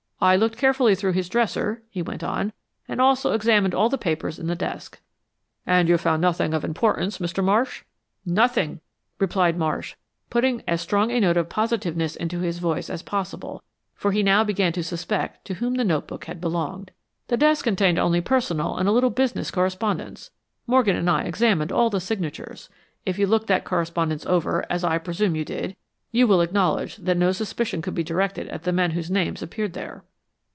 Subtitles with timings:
[0.23, 2.53] "I looked carefully through his dresser," he want on,
[2.87, 4.99] "and also examined all the papers in the desk."
[5.65, 7.43] "And you found nothing of importance, Mr.
[7.43, 7.81] Marsh?"
[8.23, 8.81] "Nothing,"
[9.17, 9.97] replied March,
[10.29, 13.63] putting as strong a note of positiveness into his voice as possible,
[13.95, 16.91] for he now began to suspect to whom the notebook had belonged.
[17.29, 20.29] "The desk contained only personal and a little business correspondence.
[20.67, 22.69] Morgan and I examined all the signatures.
[23.07, 25.75] If you looked that correspondence over, as I presume you did,
[26.11, 29.73] you will acknowledge that no suspicion could be directed at the men whose names appeared
[29.73, 30.03] there."